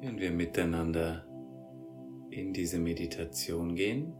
[0.00, 1.24] wenn wir miteinander
[2.30, 4.12] in diese Meditation gehen,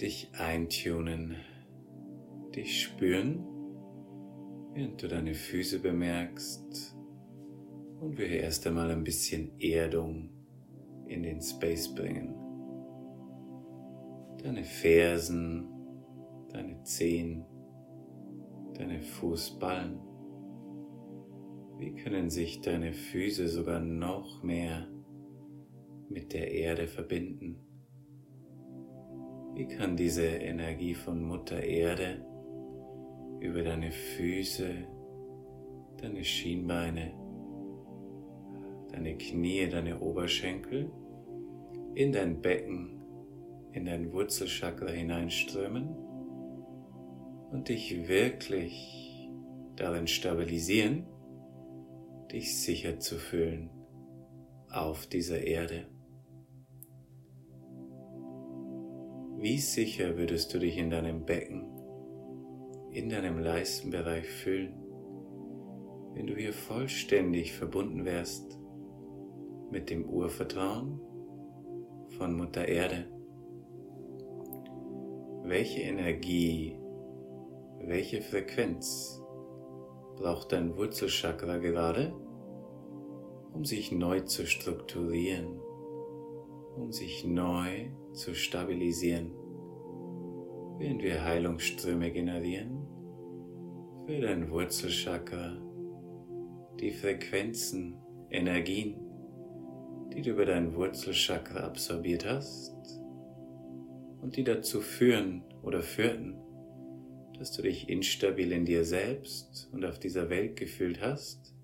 [0.00, 1.36] dich eintunen,
[2.54, 3.44] dich spüren,
[4.74, 6.96] während du deine Füße bemerkst
[8.00, 10.30] und wir erst einmal ein bisschen Erdung
[11.06, 12.34] in den Space bringen.
[14.42, 15.68] Deine Fersen,
[16.52, 17.44] deine Zehen,
[18.74, 20.07] deine Fußballen.
[21.78, 24.88] Wie können sich deine Füße sogar noch mehr
[26.08, 27.60] mit der Erde verbinden?
[29.54, 32.26] Wie kann diese Energie von Mutter Erde
[33.40, 34.70] über deine Füße,
[35.98, 37.12] deine Schienbeine,
[38.90, 40.90] deine Knie, deine Oberschenkel
[41.94, 43.02] in dein Becken,
[43.70, 45.94] in dein Wurzelchakra hineinströmen
[47.52, 49.28] und dich wirklich
[49.76, 51.06] darin stabilisieren,
[52.32, 53.70] dich sicher zu fühlen
[54.70, 55.86] auf dieser Erde.
[59.38, 61.64] Wie sicher würdest du dich in deinem Becken,
[62.90, 64.74] in deinem Leistenbereich fühlen,
[66.14, 68.58] wenn du hier vollständig verbunden wärst
[69.70, 71.00] mit dem Urvertrauen
[72.18, 73.06] von Mutter Erde?
[75.44, 76.78] Welche Energie,
[77.80, 79.22] welche Frequenz
[80.16, 82.12] braucht dein Wurzelchakra gerade,
[83.58, 85.58] um sich neu zu strukturieren,
[86.76, 89.32] um sich neu zu stabilisieren,
[90.78, 92.86] während wir Heilungsströme generieren
[94.06, 95.60] für dein Wurzelchakra,
[96.78, 97.96] die Frequenzen,
[98.30, 98.94] Energien,
[100.14, 102.76] die du über dein Wurzelchakra absorbiert hast
[104.20, 106.36] und die dazu führen oder führten,
[107.36, 111.57] dass du dich instabil in dir selbst und auf dieser Welt gefühlt hast,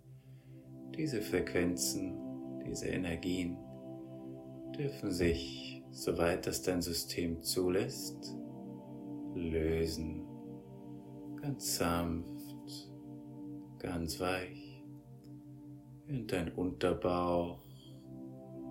[0.97, 2.14] diese Frequenzen,
[2.67, 3.56] diese Energien
[4.77, 8.37] dürfen sich, soweit das dein System zulässt,
[9.34, 10.27] lösen.
[11.41, 12.91] Ganz sanft,
[13.78, 14.83] ganz weich.
[16.09, 17.60] Und dein Unterbauch,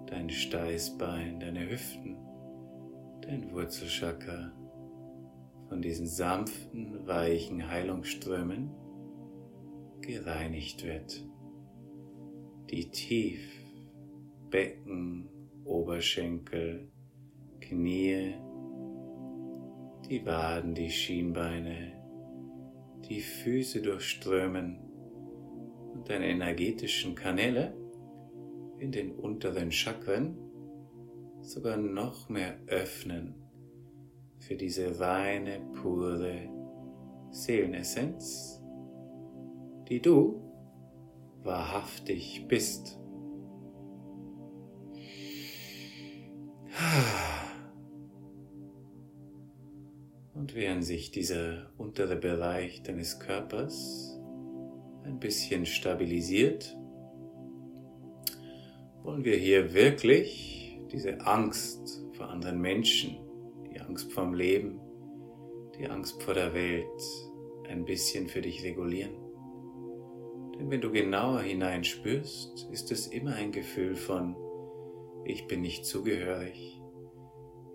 [0.07, 2.17] dein Steißbein, deine Hüften,
[3.22, 4.51] dein Wurzelchakra
[5.67, 8.69] von diesen sanften, weichen Heilungsströmen
[10.01, 11.25] gereinigt wird.
[12.73, 13.39] Die tief
[14.50, 15.29] Becken,
[15.63, 16.89] Oberschenkel,
[17.61, 18.34] Knie,
[20.09, 21.94] die Waden, die Schienbeine,
[23.07, 24.79] die Füße durchströmen
[25.94, 27.78] und deine energetischen Kanäle
[28.79, 30.35] in den unteren Chakren
[31.41, 33.35] sogar noch mehr öffnen
[34.39, 36.50] für diese reine, pure
[37.29, 38.63] Seelenessenz,
[39.88, 40.52] die du
[41.43, 42.99] wahrhaftig bist.
[50.33, 54.19] Und während sich dieser untere Bereich deines Körpers
[55.03, 56.75] ein bisschen stabilisiert,
[59.03, 63.23] wollen wir hier wirklich diese Angst vor anderen Menschen
[63.93, 64.79] Angst vorm Leben,
[65.77, 66.87] die Angst vor der Welt
[67.69, 69.22] ein bisschen für dich regulieren.
[70.59, 74.35] Denn wenn du genauer hineinspürst, ist es immer ein Gefühl von,
[75.25, 76.81] ich bin nicht zugehörig,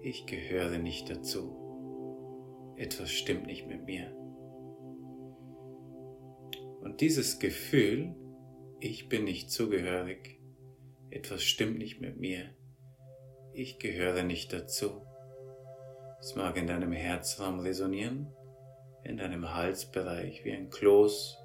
[0.03, 4.15] ich gehöre nicht dazu, etwas stimmt nicht mit mir.
[6.81, 8.15] Und dieses Gefühl,
[8.81, 10.41] ich bin nicht zugehörig,
[11.11, 12.55] etwas stimmt nicht mit mir,
[13.53, 15.03] ich gehöre nicht dazu,
[16.21, 18.33] es mag in deinem Herzraum resonieren,
[19.05, 21.38] in deinem Halsbereich wie ein Kloß,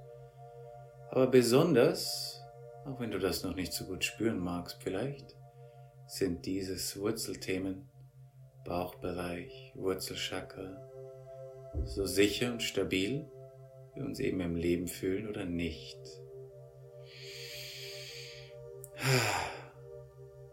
[1.13, 2.41] aber besonders,
[2.85, 5.35] auch wenn du das noch nicht so gut spüren magst vielleicht,
[6.07, 7.87] sind dieses Wurzelthemen,
[8.65, 10.89] Bauchbereich, Wurzelchakra,
[11.85, 13.29] so sicher und stabil,
[13.93, 15.99] wie wir uns eben im Leben fühlen oder nicht.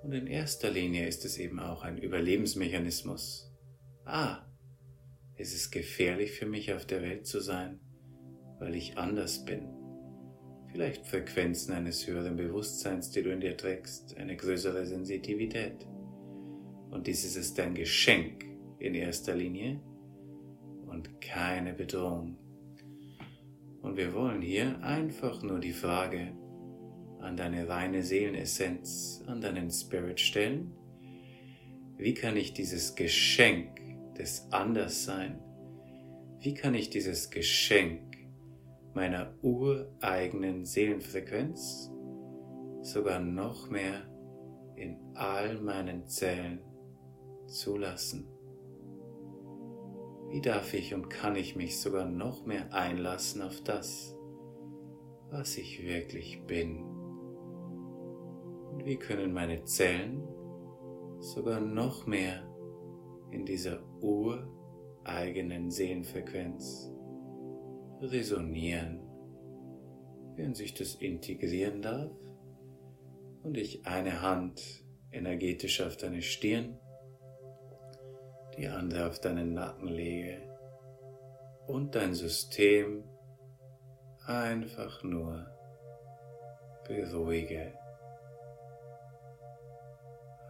[0.02, 3.50] Und in erster Linie ist es eben auch ein Überlebensmechanismus,
[4.04, 4.44] ah,
[5.38, 7.80] es ist gefährlich für mich auf der Welt zu sein,
[8.58, 9.79] weil ich anders bin.
[10.72, 15.86] Vielleicht Frequenzen eines höheren Bewusstseins, die du in dir trägst, eine größere Sensitivität.
[16.90, 18.44] Und dieses ist dein Geschenk
[18.78, 19.80] in erster Linie
[20.86, 22.36] und keine Bedrohung.
[23.82, 26.32] Und wir wollen hier einfach nur die Frage
[27.20, 30.72] an deine reine Seelenessenz, an deinen Spirit stellen.
[31.96, 33.80] Wie kann ich dieses Geschenk
[34.16, 35.38] des Anderssein,
[36.40, 38.09] wie kann ich dieses Geschenk
[38.94, 41.90] meiner ureigenen Seelenfrequenz
[42.82, 44.08] sogar noch mehr
[44.76, 46.60] in all meinen Zellen
[47.46, 48.28] zulassen?
[50.30, 54.16] Wie darf ich und kann ich mich sogar noch mehr einlassen auf das,
[55.30, 56.84] was ich wirklich bin?
[58.70, 60.22] Und wie können meine Zellen
[61.18, 62.46] sogar noch mehr
[63.30, 66.92] in dieser ureigenen Seelenfrequenz
[68.00, 69.00] resonieren,
[70.36, 72.10] während sich das integrieren darf
[73.42, 76.78] und ich eine Hand energetisch auf deine Stirn,
[78.56, 80.38] die andere auf deinen Nacken lege
[81.66, 83.04] und dein System
[84.26, 85.46] einfach nur
[86.86, 87.72] beruhige.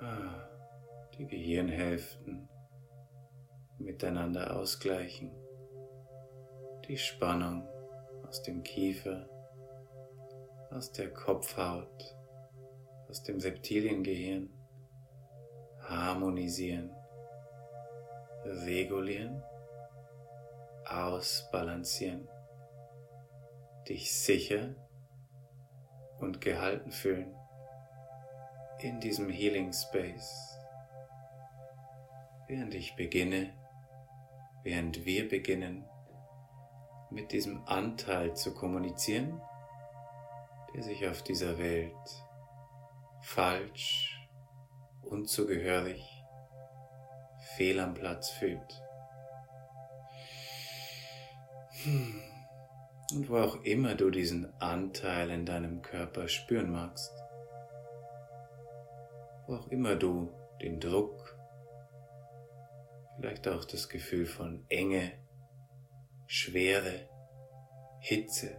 [0.01, 0.49] Ah,
[1.19, 2.49] die Gehirnhälften
[3.79, 5.31] miteinander ausgleichen,
[6.91, 7.69] die Spannung
[8.27, 9.29] aus dem Kiefer,
[10.73, 12.17] aus der Kopfhaut,
[13.09, 14.51] aus dem Septiliengehirn
[15.89, 16.91] harmonisieren,
[18.45, 19.41] regulieren,
[20.85, 22.29] ausbalancieren,
[23.89, 24.75] dich sicher
[26.19, 27.37] und gehalten fühlen
[28.81, 30.59] in diesem Healing Space.
[32.49, 33.55] Während ich beginne,
[34.65, 35.85] während wir beginnen,
[37.11, 39.41] mit diesem Anteil zu kommunizieren,
[40.75, 41.95] der sich auf dieser Welt
[43.21, 44.17] falsch,
[45.03, 46.05] unzugehörig,
[47.57, 48.83] fehl am Platz fühlt.
[51.83, 52.23] Hm.
[53.13, 57.13] Und wo auch immer du diesen Anteil in deinem Körper spüren magst,
[59.47, 61.37] wo auch immer du den Druck,
[63.17, 65.13] vielleicht auch das Gefühl von Enge,
[66.33, 67.09] Schwere,
[67.99, 68.57] Hitze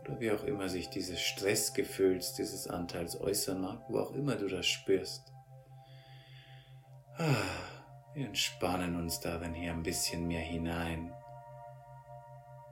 [0.00, 4.48] oder wie auch immer sich dieses Stressgefühls, dieses Anteils äußern mag, wo auch immer du
[4.48, 5.32] das spürst.
[7.16, 11.14] Ah, wir entspannen uns darin hier ein bisschen mehr hinein.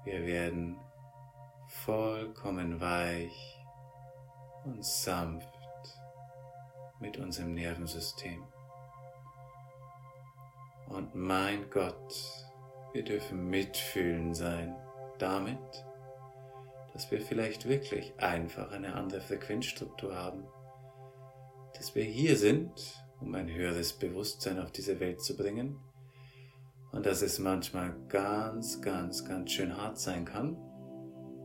[0.03, 0.81] Wir werden
[1.69, 3.57] vollkommen weich
[4.65, 5.49] und sanft
[6.99, 8.45] mit unserem Nervensystem.
[10.89, 12.13] Und mein Gott,
[12.95, 14.75] wir dürfen mitfühlen sein
[15.19, 15.59] damit,
[16.93, 20.45] dass wir vielleicht wirklich einfach eine andere Frequenzstruktur haben,
[21.77, 22.71] dass wir hier sind,
[23.21, 25.77] um ein höheres Bewusstsein auf diese Welt zu bringen
[26.93, 30.57] und dass es manchmal ganz, ganz, ganz schön hart sein kann,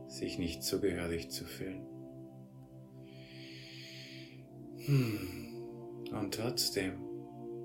[0.06, 1.84] sich nicht zugehörig zu fühlen.
[4.86, 6.12] Hm.
[6.12, 7.00] Und trotzdem,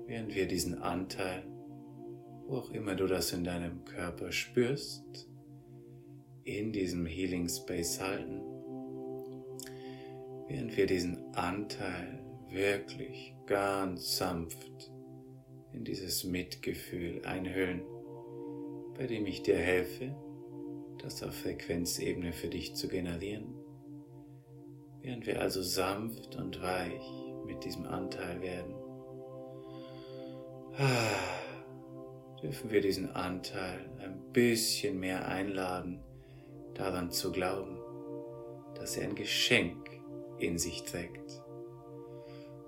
[0.06, 1.44] während wir diesen Anteil,
[2.46, 5.28] wo auch immer du das in deinem Körper spürst,
[6.44, 8.40] in diesem Healing Space halten,
[10.48, 14.92] während wir diesen Anteil wirklich ganz sanft
[15.72, 17.82] in dieses Mitgefühl einhüllen,
[18.96, 20.16] bei dem ich dir helfe,
[20.98, 23.54] das auf Frequenzebene für dich zu generieren.
[25.02, 27.02] Während wir also sanft und weich
[27.44, 28.74] mit diesem Anteil werden,
[30.78, 31.45] ah,
[32.42, 36.00] dürfen wir diesen Anteil ein bisschen mehr einladen,
[36.74, 37.78] daran zu glauben,
[38.74, 39.90] dass er ein Geschenk
[40.38, 41.42] in sich trägt.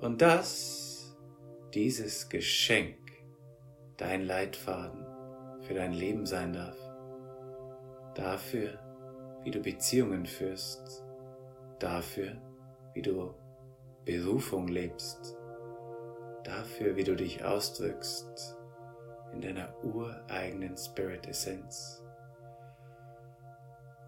[0.01, 1.17] Und dass
[1.75, 2.97] dieses Geschenk
[3.97, 5.05] dein Leitfaden
[5.63, 6.79] für dein Leben sein darf.
[8.15, 8.79] Dafür,
[9.45, 11.05] wie du Beziehungen führst.
[11.79, 12.41] Dafür,
[12.95, 13.35] wie du
[14.05, 15.37] Berufung lebst.
[16.45, 18.58] Dafür, wie du dich ausdrückst
[19.39, 22.03] in deiner ureigenen Spirit Essenz.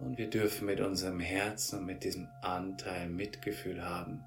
[0.01, 4.25] Und wir dürfen mit unserem Herzen und mit diesem Anteil Mitgefühl haben.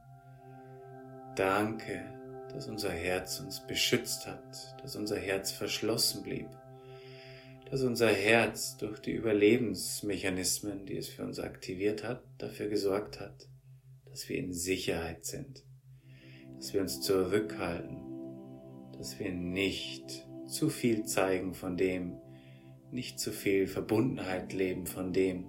[1.36, 2.06] Danke,
[2.54, 6.48] dass unser Herz uns beschützt hat, dass unser Herz verschlossen blieb,
[7.70, 13.50] dass unser Herz durch die Überlebensmechanismen, die es für uns aktiviert hat, dafür gesorgt hat,
[14.06, 15.66] dass wir in Sicherheit sind,
[16.56, 17.98] dass wir uns zurückhalten,
[18.98, 22.18] dass wir nicht zu viel zeigen von dem,
[22.92, 25.46] nicht zu viel Verbundenheit leben von dem,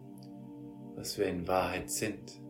[0.96, 2.40] was wir in Wahrheit sind.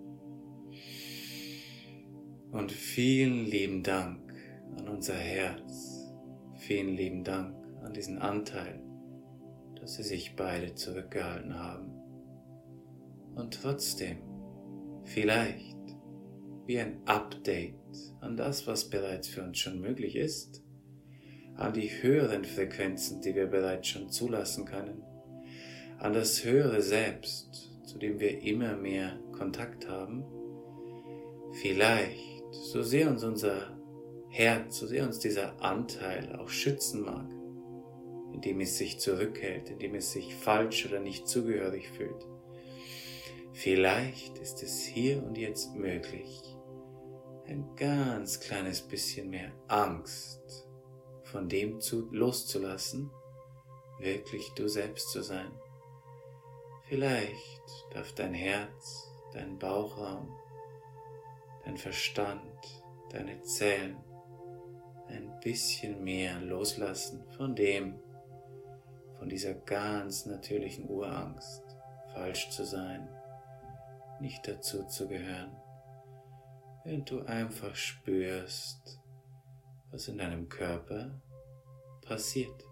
[2.53, 4.33] Und vielen lieben Dank
[4.77, 6.13] an unser Herz.
[6.59, 8.81] Vielen lieben Dank an diesen Anteil,
[9.81, 11.91] dass sie sich beide zurückgehalten haben.
[13.35, 14.19] Und trotzdem,
[15.05, 15.77] vielleicht
[16.67, 17.75] wie ein Update
[18.21, 20.64] an das, was bereits für uns schon möglich ist,
[21.57, 25.03] an die höheren Frequenzen, die wir bereits schon zulassen können,
[25.99, 30.25] an das höhere Selbst, zu dem wir immer mehr Kontakt haben,
[31.55, 33.79] Vielleicht, so sehr uns unser
[34.29, 37.31] Herz, so sehr uns dieser Anteil auch schützen mag,
[38.33, 42.27] indem es sich zurückhält, indem es sich falsch oder nicht zugehörig fühlt.
[43.53, 46.43] Vielleicht ist es hier und jetzt möglich,
[47.47, 50.64] ein ganz kleines bisschen mehr Angst
[51.35, 53.11] von dem zu, loszulassen,
[53.99, 55.51] wirklich du selbst zu sein.
[56.85, 57.61] Vielleicht
[57.93, 60.33] darf dein Herz, dein Bauchraum,
[61.65, 63.97] dein Verstand, deine Zellen
[65.09, 67.99] ein bisschen mehr loslassen von dem,
[69.19, 71.65] von dieser ganz natürlichen Urangst,
[72.13, 73.09] falsch zu sein,
[74.21, 75.57] nicht dazu zu gehören,
[76.85, 79.01] wenn du einfach spürst,
[79.91, 81.21] was in deinem Körper
[82.05, 82.65] passiert,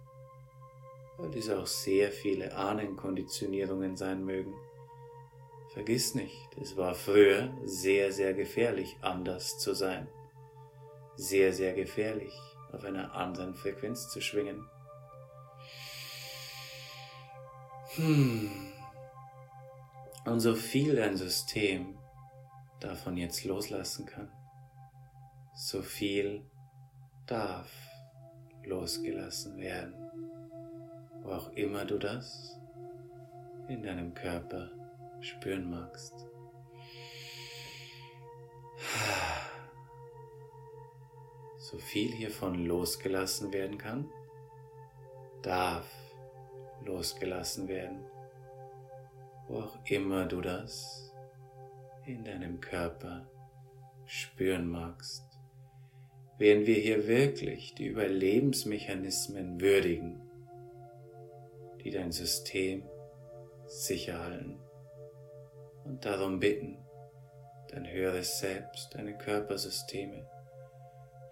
[1.19, 4.55] weil dies auch sehr viele Ahnenkonditionierungen sein mögen.
[5.73, 10.07] Vergiss nicht, es war früher sehr, sehr gefährlich, anders zu sein.
[11.17, 12.35] Sehr, sehr gefährlich,
[12.73, 14.69] auf einer anderen Frequenz zu schwingen.
[17.97, 18.73] Hm.
[20.25, 21.99] Und so viel dein System
[22.81, 24.31] davon jetzt loslassen kann,
[25.55, 26.45] so viel
[27.27, 27.71] darf
[28.66, 29.95] losgelassen werden,
[31.23, 32.59] wo auch immer du das
[33.69, 34.71] in deinem Körper
[35.21, 36.14] spüren magst.
[41.59, 44.11] So viel hiervon losgelassen werden kann,
[45.42, 45.87] darf
[46.85, 48.04] losgelassen werden,
[49.49, 51.14] wo auch immer du das
[52.04, 53.26] in deinem Körper
[54.07, 55.32] spüren magst,
[56.43, 60.21] während wir hier wirklich die Überlebensmechanismen würdigen,
[61.85, 62.83] die dein System
[63.67, 64.59] sicher halten
[65.85, 66.79] und darum bitten,
[67.71, 70.27] dein höheres Selbst, deine Körpersysteme,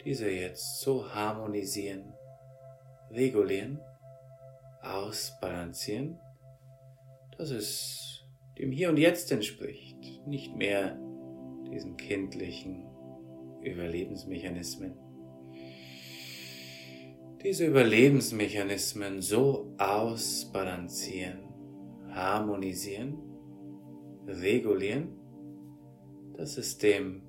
[0.05, 2.15] diese jetzt so harmonisieren,
[3.11, 3.81] regulieren,
[4.81, 6.21] ausbalancieren,
[7.37, 8.23] dass es
[8.61, 10.97] dem Hier und Jetzt entspricht, nicht mehr
[11.69, 12.90] diesen kindlichen
[13.63, 14.95] Überlebensmechanismen.
[17.43, 21.41] Diese Überlebensmechanismen so ausbalancieren,
[22.11, 23.19] harmonisieren,
[24.27, 25.17] regulieren,
[26.37, 27.23] dass es dem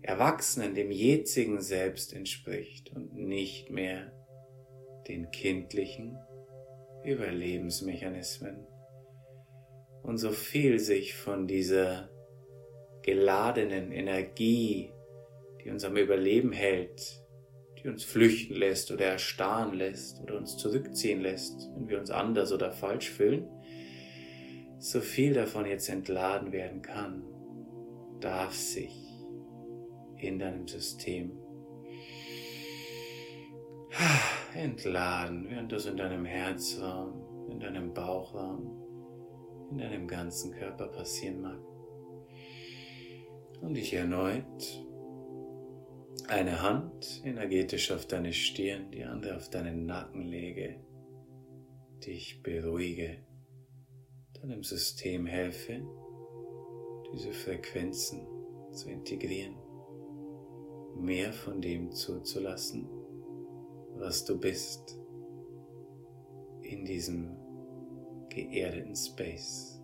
[0.00, 4.12] Erwachsenen, dem jetzigen Selbst entspricht und nicht mehr
[5.08, 6.16] den kindlichen
[7.04, 8.66] Überlebensmechanismen.
[10.02, 12.08] Und so viel sich von dieser
[13.02, 14.92] geladenen Energie,
[15.62, 17.22] die uns am Überleben hält,
[17.82, 22.52] die uns flüchten lässt oder erstarren lässt oder uns zurückziehen lässt, wenn wir uns anders
[22.52, 23.48] oder falsch fühlen,
[24.78, 27.24] so viel davon jetzt entladen werden kann,
[28.20, 28.94] darf sich
[30.16, 31.32] in deinem System
[34.54, 41.60] entladen, während das in deinem Herzraum, in deinem Bauchraum, in deinem ganzen Körper passieren mag.
[43.60, 44.84] Und ich erneut
[46.28, 50.80] eine Hand energetisch auf deine Stirn, die andere auf deinen Nacken lege,
[52.06, 53.18] dich beruhige,
[54.40, 55.82] deinem System helfe,
[57.12, 58.26] diese Frequenzen
[58.72, 59.56] zu integrieren
[60.98, 62.88] mehr von dem zuzulassen,
[63.96, 64.98] was du bist
[66.62, 67.36] in diesem
[68.28, 69.80] geerdeten Space.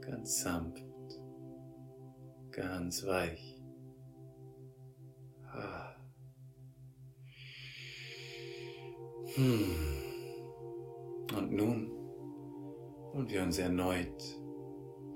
[0.00, 0.84] Ganz sanft,
[2.50, 3.55] ganz weich.
[9.36, 9.76] Hm.
[11.36, 11.90] Und nun
[13.12, 14.22] wollen wir uns erneut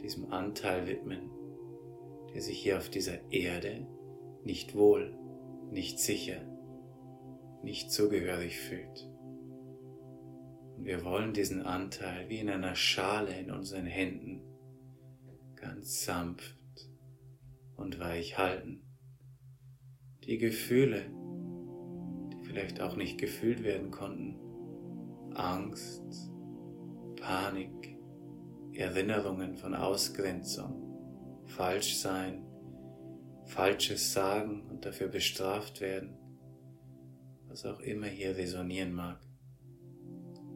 [0.03, 1.31] diesem Anteil widmen,
[2.35, 3.87] der sich hier auf dieser Erde
[4.45, 5.17] nicht wohl,
[5.71, 6.43] nicht sicher,
[7.63, 9.09] nicht zugehörig fühlt.
[10.77, 14.43] Und wir wollen diesen Anteil wie in einer Schale in unseren Händen
[15.57, 16.57] ganz sanft
[17.77, 18.90] und weich halten.
[20.31, 21.03] Die Gefühle,
[22.33, 24.39] die vielleicht auch nicht gefühlt werden konnten,
[25.35, 26.31] Angst,
[27.21, 27.99] Panik,
[28.73, 32.47] Erinnerungen von Ausgrenzung, Falschsein,
[33.47, 36.17] Falsches sagen und dafür bestraft werden,
[37.49, 39.19] was auch immer hier resonieren mag.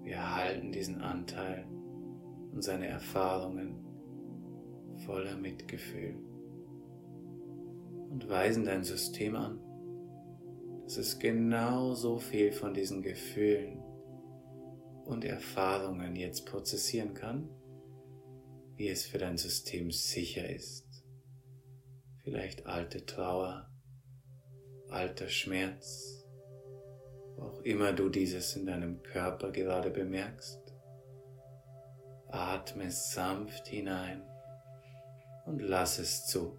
[0.04, 1.66] Wir erhalten diesen Anteil
[2.52, 3.85] und seine Erfahrungen
[5.04, 6.14] voller Mitgefühl
[8.11, 9.63] und weisen dein System an,
[10.86, 13.78] es genau so viel von diesen Gefühlen
[15.04, 17.48] und Erfahrungen jetzt prozessieren kann,
[18.76, 20.84] wie es für dein System sicher ist
[22.24, 23.68] vielleicht alte Trauer,
[24.88, 26.24] alter Schmerz,
[27.36, 30.60] wo auch immer du dieses in deinem Körper gerade bemerkst.
[32.28, 34.22] Atme sanft hinein
[35.44, 36.58] und lass es zu.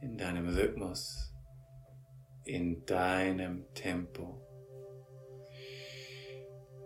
[0.00, 1.27] In deinem Rhythmus,
[2.48, 4.40] in deinem Tempo.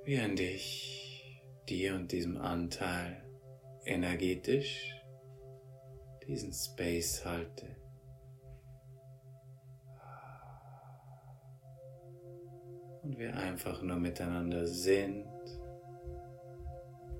[0.04, 3.24] Während ich dir und diesem Anteil
[3.84, 4.92] energetisch
[6.26, 7.76] diesen Space halte.
[13.02, 15.26] Und wir einfach nur miteinander sind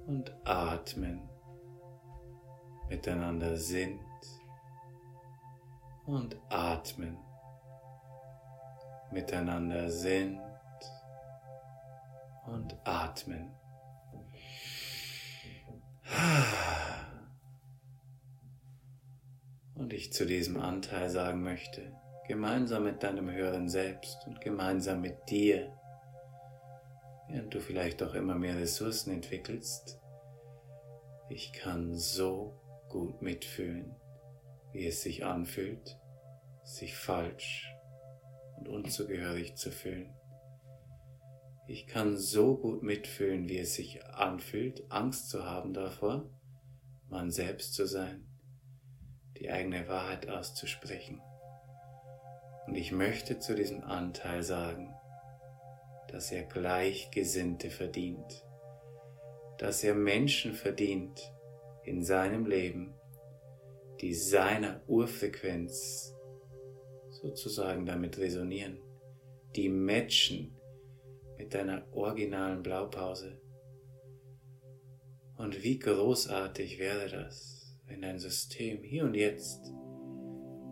[0.07, 1.29] und atmen,
[2.89, 4.01] miteinander sind
[6.07, 7.17] und atmen,
[9.13, 10.41] miteinander sind
[12.47, 13.55] und atmen.
[19.75, 21.93] Und ich zu diesem Anteil sagen möchte,
[22.29, 25.73] gemeinsam mit deinem höheren Selbst und gemeinsam mit dir,
[27.29, 29.99] während du vielleicht auch immer mehr Ressourcen entwickelst,
[31.29, 33.97] ich kann so gut mitfühlen,
[34.73, 35.99] wie es sich anfühlt,
[36.65, 37.72] sich falsch
[38.63, 40.15] und unzugehörig zu fühlen.
[41.67, 46.29] Ich kann so gut mitfühlen, wie es sich anfühlt, Angst zu haben davor,
[47.09, 48.27] man selbst zu sein,
[49.39, 51.21] die eigene Wahrheit auszusprechen.
[52.67, 54.95] Und ich möchte zu diesem Anteil sagen,
[56.09, 58.45] dass er Gleichgesinnte verdient,
[59.59, 61.33] dass er Menschen verdient
[61.85, 62.95] in seinem Leben,
[64.01, 66.15] die seiner Urfrequenz
[67.23, 68.79] sozusagen damit resonieren,
[69.55, 70.57] die matchen
[71.39, 73.41] mit deiner originalen Blaupause.
[75.37, 79.73] Und wie großartig wäre das, wenn dein System hier und jetzt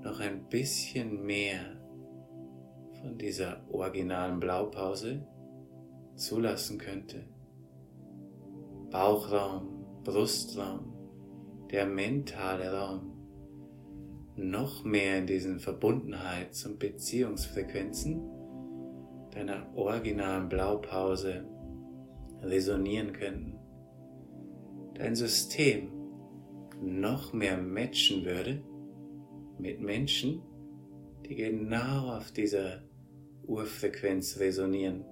[0.02, 1.80] noch ein bisschen mehr
[3.00, 5.26] von dieser originalen Blaupause
[6.16, 7.26] zulassen könnte.
[8.90, 10.92] Bauchraum, Brustraum,
[11.70, 13.09] der mentale Raum,
[14.40, 18.22] noch mehr in diesen Verbundenheits- und Beziehungsfrequenzen
[19.32, 21.44] deiner originalen Blaupause
[22.42, 23.58] resonieren könnten.
[24.94, 25.92] Dein System
[26.80, 28.62] noch mehr matchen würde
[29.58, 30.42] mit Menschen,
[31.26, 32.82] die genau auf dieser
[33.46, 35.04] Urfrequenz resonieren.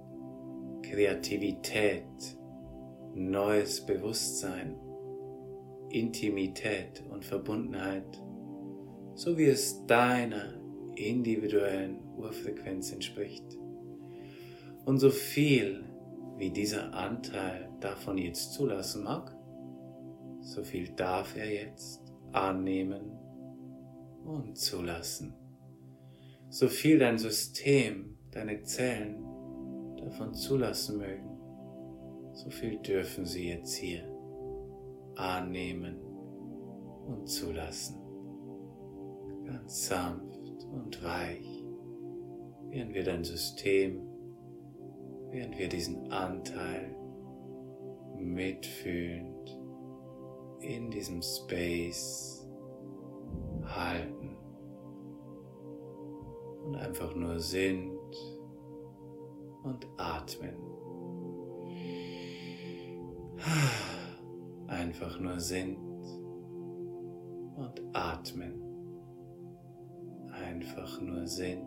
[0.81, 2.03] Kreativität,
[3.13, 4.75] neues Bewusstsein,
[5.91, 8.21] Intimität und Verbundenheit,
[9.19, 10.53] so wie es deiner
[10.95, 13.43] individuellen Urfrequenz entspricht.
[14.85, 15.83] Und so viel
[16.37, 19.35] wie dieser Anteil davon jetzt zulassen mag,
[20.39, 22.01] so viel darf er jetzt
[22.31, 23.11] annehmen
[24.23, 25.33] und zulassen.
[26.49, 29.21] So viel dein System, deine Zellen
[29.97, 34.05] davon zulassen mögen, so viel dürfen sie jetzt hier
[35.17, 35.99] annehmen
[37.05, 37.98] und zulassen.
[39.51, 41.65] Ganz sanft und weich,
[42.69, 43.99] während wir dein System,
[45.31, 46.95] während wir diesen Anteil
[48.15, 49.57] mitfühlend
[50.59, 52.47] in diesem Space
[53.63, 54.37] halten
[56.65, 57.97] und einfach nur sind
[59.63, 60.55] und atmen.
[64.67, 65.79] Einfach nur sind
[67.55, 68.68] und atmen.
[70.59, 71.63] Einfach nur sind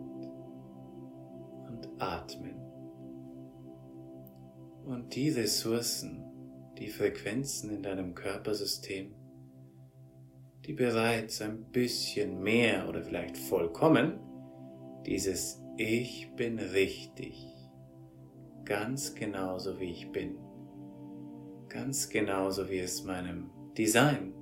[1.67, 2.61] und atmen.
[4.85, 6.23] Und die Ressourcen,
[6.77, 9.15] die Frequenzen in deinem Körpersystem,
[10.65, 14.19] die bereits ein bisschen mehr oder vielleicht vollkommen
[15.07, 17.47] dieses Ich bin richtig,
[18.63, 20.37] ganz genauso wie ich bin,
[21.67, 24.33] ganz genauso wie es meinem Design,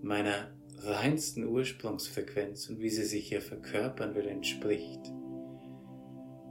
[0.00, 0.54] meiner
[0.86, 5.00] reinsten Ursprungsfrequenz und wie sie sich hier verkörpern will, entspricht.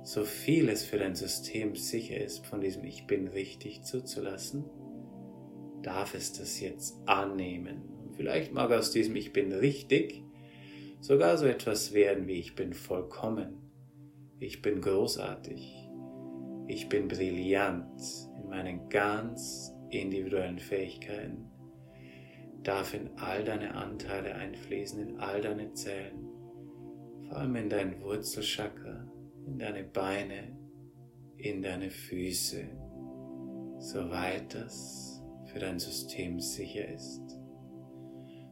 [0.04, 4.66] So viel es für dein System sicher ist, von diesem Ich bin richtig zuzulassen,
[5.82, 7.84] darf es das jetzt annehmen.
[8.02, 10.24] Und vielleicht mag aus diesem Ich bin richtig
[11.00, 13.72] sogar so etwas werden wie Ich bin vollkommen,
[14.40, 15.90] ich bin großartig,
[16.68, 18.02] ich bin brillant
[18.42, 21.50] in meinen ganz individuellen Fähigkeiten,
[22.64, 26.28] darf in all deine Anteile einfließen, in all deine Zellen,
[27.28, 29.08] vor allem in dein Wurzelchakra,
[29.46, 30.58] in deine Beine,
[31.38, 32.66] in deine Füße,
[33.80, 35.22] soweit das
[35.52, 37.22] für dein System sicher ist.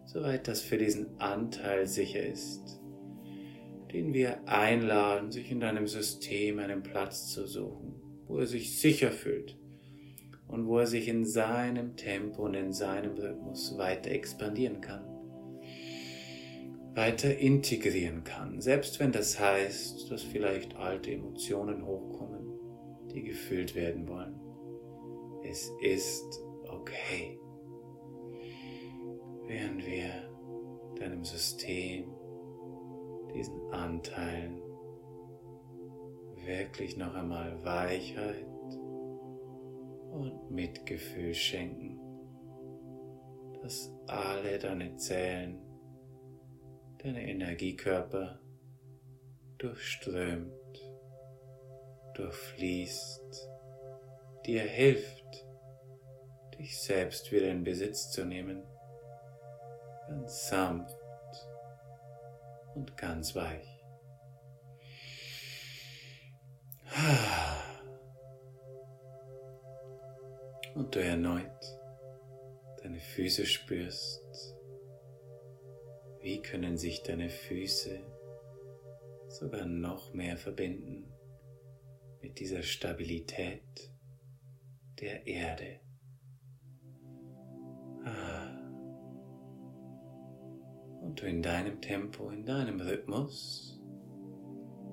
[0.06, 2.82] Soweit das für diesen Anteil sicher ist,
[3.94, 7.96] den wir einladen, sich in deinem System einen Platz zu suchen,
[8.28, 9.61] wo er sich sicher fühlt
[10.52, 15.06] und wo er sich in seinem Tempo und in seinem Rhythmus weiter expandieren kann,
[16.94, 22.60] weiter integrieren kann, selbst wenn das heißt, dass vielleicht alte Emotionen hochkommen,
[23.14, 24.36] die gefühlt werden wollen.
[25.50, 27.40] Es ist okay,
[29.48, 30.10] während wir
[31.00, 32.14] deinem System,
[33.34, 34.62] diesen Anteilen
[36.46, 38.51] wirklich noch einmal Weichheit
[40.32, 42.00] und Mitgefühl schenken,
[43.62, 45.60] dass alle deine Zellen,
[47.00, 48.40] deine Energiekörper
[49.58, 50.52] durchströmt,
[52.16, 53.50] durchfließt,
[54.46, 55.46] dir hilft,
[56.58, 58.64] dich selbst wieder in Besitz zu nehmen,
[60.08, 60.98] ganz sanft
[62.76, 63.68] und ganz weich.
[70.82, 71.78] Und du erneut
[72.82, 74.56] deine Füße spürst,
[76.22, 78.00] wie können sich deine Füße
[79.28, 81.14] sogar noch mehr verbinden
[82.24, 83.92] mit dieser Stabilität
[85.00, 85.82] der Erde.
[88.04, 88.58] Ah.
[91.04, 93.80] Und du in deinem Tempo, in deinem Rhythmus,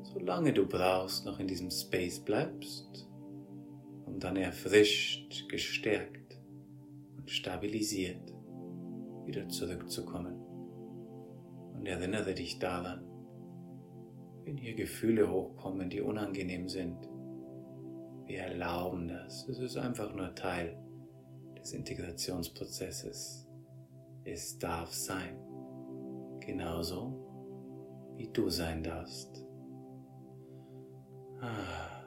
[0.02, 3.08] solange du brauchst, noch in diesem Space bleibst
[4.18, 6.40] und dann erfrischt, gestärkt
[7.16, 8.34] und stabilisiert
[9.26, 10.34] wieder zurückzukommen.
[11.74, 13.04] Und erinnere dich daran,
[14.44, 16.96] wenn hier Gefühle hochkommen, die unangenehm sind,
[18.26, 19.46] wir erlauben das.
[19.46, 20.76] Es ist einfach nur Teil
[21.56, 23.46] des Integrationsprozesses.
[24.24, 25.38] Es darf sein.
[26.40, 29.46] Genauso wie du sein darfst.
[31.40, 31.97] Ah.